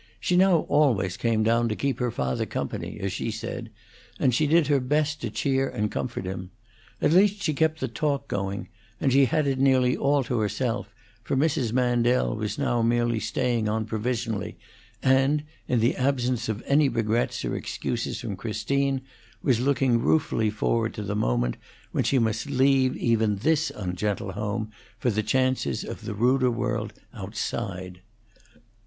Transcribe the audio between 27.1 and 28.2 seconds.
outside.